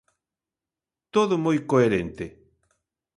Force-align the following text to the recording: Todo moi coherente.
Todo 1.13 1.35
moi 1.45 1.57
coherente. 1.71 2.25